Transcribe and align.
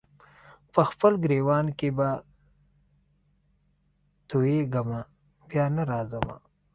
په 0.73 0.81
خپل 0.89 1.13
ګرېوان 1.23 1.65
کي 1.79 1.89
به 1.97 2.09
تویېږمه 4.29 5.01
بیا 5.49 5.65
نه 5.75 5.83
راځمه 5.91 6.35